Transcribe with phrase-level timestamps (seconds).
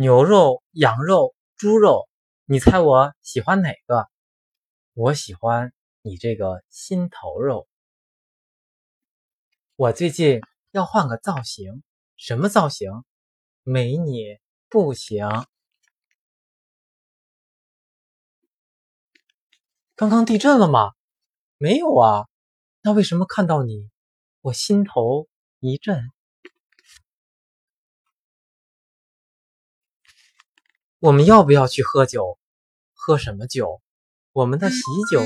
[0.00, 2.08] 牛肉、羊肉、猪肉，
[2.44, 4.08] 你猜我喜欢哪个？
[4.94, 7.66] 我喜欢你这个心头肉。
[9.74, 10.40] 我最近
[10.70, 11.82] 要换个造型，
[12.16, 12.92] 什么造型？
[13.64, 15.26] 没你不行。
[19.96, 20.92] 刚刚地震了吗？
[21.56, 22.28] 没有啊，
[22.82, 23.90] 那为什么看到你，
[24.42, 25.26] 我心头
[25.58, 26.08] 一震？
[31.00, 32.38] 我们要不要去喝酒？
[32.92, 33.80] 喝什么酒？
[34.32, 34.76] 我们的喜
[35.08, 35.22] 酒。